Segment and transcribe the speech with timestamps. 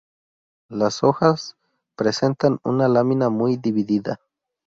[0.71, 1.57] Las hojas
[1.95, 4.19] presentan una lámina muy dividida.